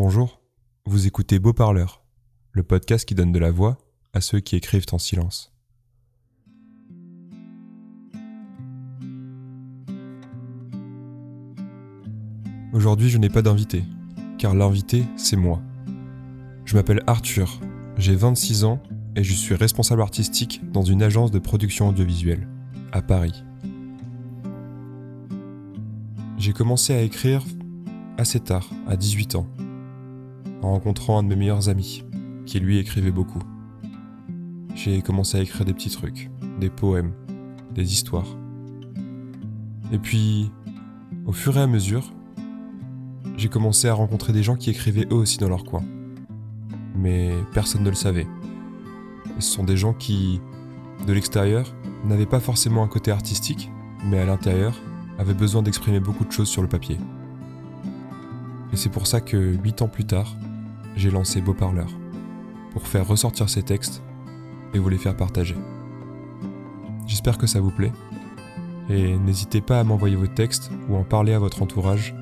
[0.00, 0.40] Bonjour,
[0.86, 2.04] vous écoutez Beau Parleur,
[2.52, 3.78] le podcast qui donne de la voix
[4.12, 5.52] à ceux qui écrivent en silence.
[12.72, 13.82] Aujourd'hui, je n'ai pas d'invité,
[14.38, 15.60] car l'invité, c'est moi.
[16.64, 17.58] Je m'appelle Arthur,
[17.96, 18.80] j'ai 26 ans
[19.16, 22.46] et je suis responsable artistique dans une agence de production audiovisuelle,
[22.92, 23.42] à Paris.
[26.36, 27.42] J'ai commencé à écrire
[28.16, 29.48] assez tard, à 18 ans,
[30.62, 32.04] en rencontrant un de mes meilleurs amis,
[32.46, 33.42] qui lui écrivait beaucoup.
[34.74, 36.30] J'ai commencé à écrire des petits trucs,
[36.60, 37.12] des poèmes,
[37.74, 38.36] des histoires.
[39.92, 40.50] Et puis,
[41.26, 42.12] au fur et à mesure,
[43.36, 45.82] j'ai commencé à rencontrer des gens qui écrivaient eux aussi dans leur coin.
[46.96, 48.26] Mais personne ne le savait.
[49.38, 50.40] Ce sont des gens qui,
[51.06, 53.70] de l'extérieur, n'avaient pas forcément un côté artistique,
[54.04, 54.74] mais à l'intérieur,
[55.18, 56.98] avaient besoin d'exprimer beaucoup de choses sur le papier.
[58.72, 60.36] Et c'est pour ça que, huit ans plus tard,
[60.98, 61.88] j'ai lancé Beau Parleur,
[62.72, 64.02] pour faire ressortir ces textes
[64.74, 65.54] et vous les faire partager.
[67.06, 67.92] J'espère que ça vous plaît,
[68.90, 72.16] et n'hésitez pas à m'envoyer vos textes ou en parler à votre entourage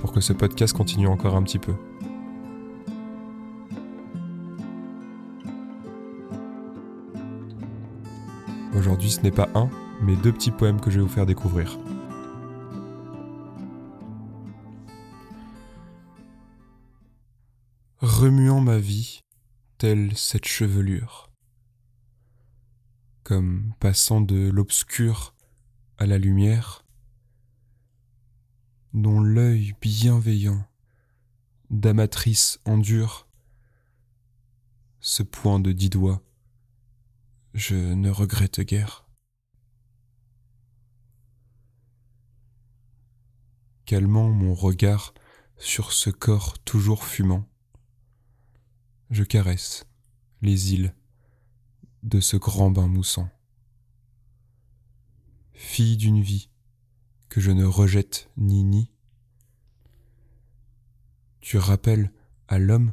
[0.00, 1.74] pour que ce podcast continue encore un petit peu.
[8.76, 9.68] Aujourd'hui, ce n'est pas un,
[10.02, 11.78] mais deux petits poèmes que je vais vous faire découvrir.
[18.22, 19.24] Remuant ma vie,
[19.78, 21.32] telle cette chevelure,
[23.24, 25.34] comme passant de l'obscur
[25.98, 26.84] à la lumière,
[28.94, 30.64] dont l'œil bienveillant
[31.70, 33.26] d'amatrice endure
[35.00, 36.22] ce point de dix doigts,
[37.54, 39.04] je ne regrette guère.
[43.84, 45.12] Calmant mon regard
[45.56, 47.48] sur ce corps toujours fumant,
[49.12, 49.86] je caresse
[50.40, 50.94] les îles
[52.02, 53.28] de ce grand bain moussant.
[55.52, 56.48] Fille d'une vie
[57.28, 58.90] que je ne rejette ni nie,
[61.40, 62.10] tu rappelles
[62.48, 62.92] à l'homme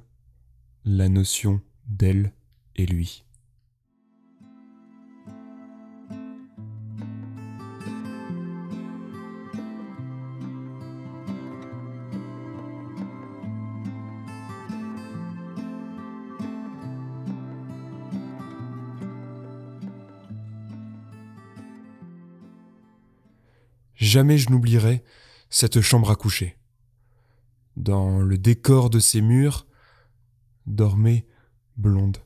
[0.83, 2.33] la notion d'elle
[2.75, 3.23] et lui.
[23.99, 25.03] Jamais je n'oublierai
[25.49, 26.57] cette chambre à coucher.
[27.75, 29.67] Dans le décor de ses murs,
[30.65, 31.27] dormait
[31.75, 32.17] blonde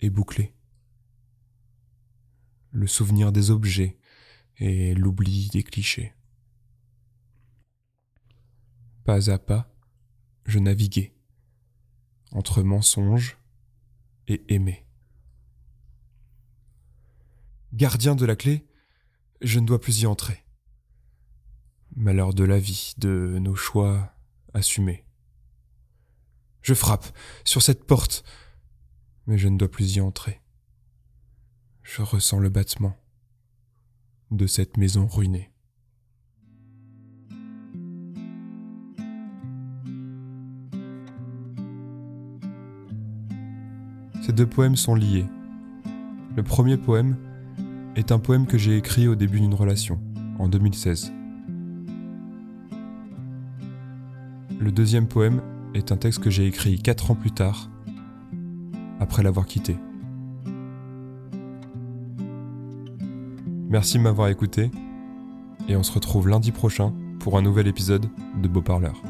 [0.00, 0.52] et bouclée.
[2.72, 3.98] Le souvenir des objets
[4.56, 6.12] et l'oubli des clichés.
[9.04, 9.72] Pas à pas,
[10.46, 11.14] je naviguais
[12.32, 13.38] entre mensonges
[14.26, 14.86] et aimé.
[17.72, 18.66] Gardien de la clé,
[19.40, 20.42] je ne dois plus y entrer
[21.96, 24.14] malheur de la vie, de nos choix
[24.54, 25.04] assumés.
[26.62, 27.06] Je frappe
[27.44, 28.24] sur cette porte,
[29.26, 30.40] mais je ne dois plus y entrer.
[31.82, 32.96] Je ressens le battement
[34.30, 35.50] de cette maison ruinée.
[44.24, 45.26] Ces deux poèmes sont liés.
[46.36, 47.16] Le premier poème
[47.96, 50.00] est un poème que j'ai écrit au début d'une relation,
[50.38, 51.12] en 2016.
[54.62, 55.42] Le deuxième poème
[55.74, 57.68] est un texte que j'ai écrit 4 ans plus tard,
[59.00, 59.76] après l'avoir quitté.
[63.68, 64.70] Merci de m'avoir écouté,
[65.66, 68.06] et on se retrouve lundi prochain pour un nouvel épisode
[68.40, 69.02] de Beau Parleur.